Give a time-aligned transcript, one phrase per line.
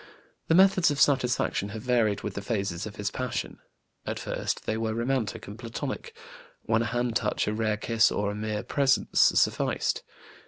[0.47, 3.59] The methods of satisfaction have varied with the phases of his passion.
[4.03, 6.15] At first they were romantic and Platonic,
[6.63, 10.01] when a hand touch, a rare kiss, or mere presence sufficed.